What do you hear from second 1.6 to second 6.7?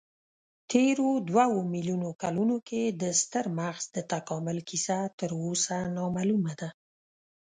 میلیونو کلونو کې د ستر مغز د تکامل کیسه تراوسه نامعلومه ده.